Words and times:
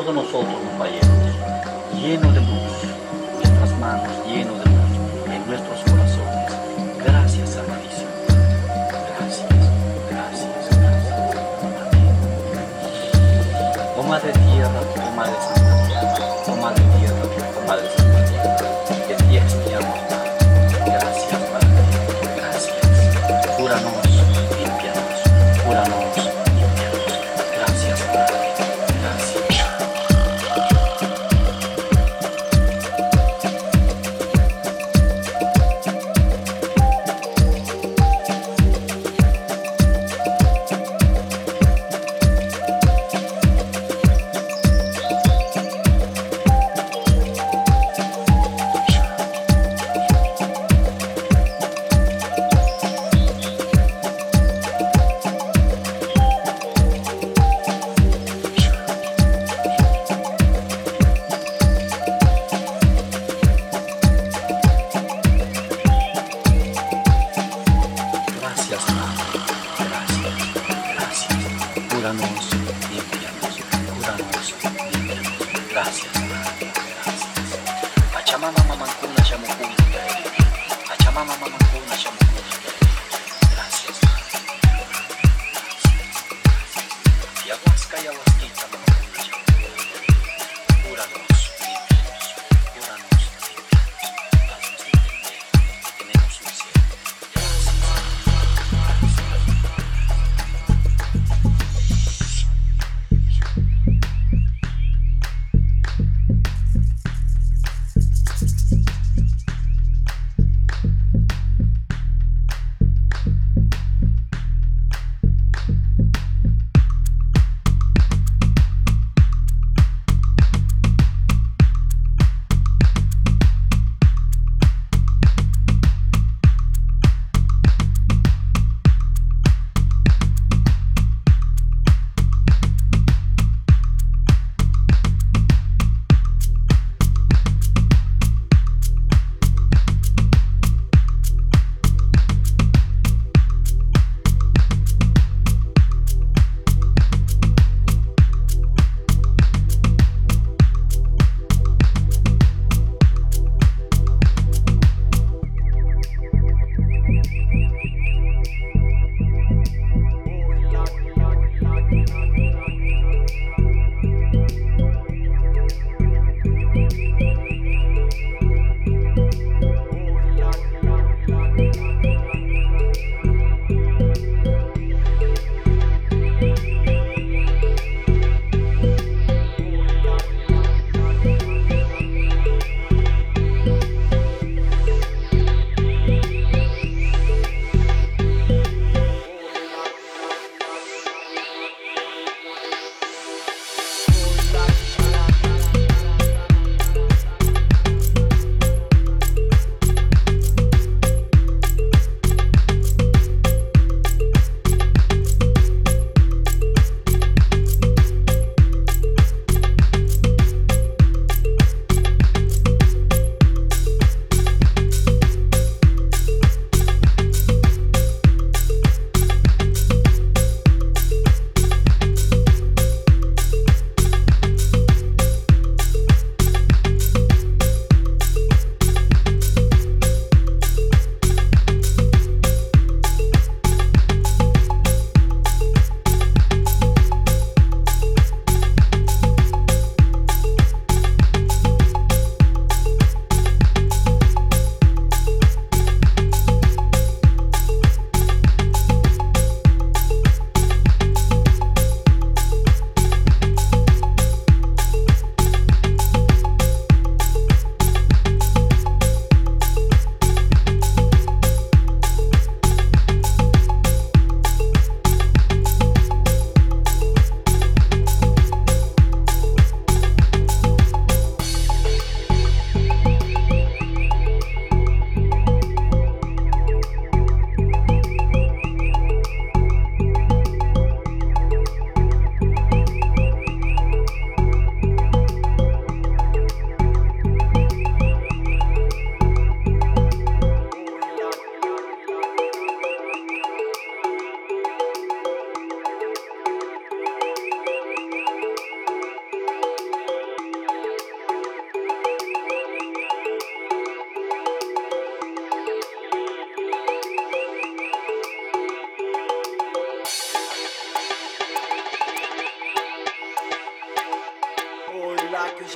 αυτό 0.00 0.12
μου 0.12 0.59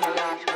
Nonchalant 0.01 0.54